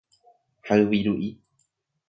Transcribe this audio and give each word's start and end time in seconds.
hayviru'i 0.69 1.31